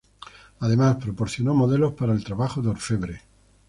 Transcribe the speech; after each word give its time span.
Además, 0.61 0.95
proporcionó 0.95 1.53
modelos 1.53 1.93
para 1.93 2.13
el 2.13 2.23
trabajo 2.23 2.59
de 2.63 2.69
orfebre. 2.69 3.21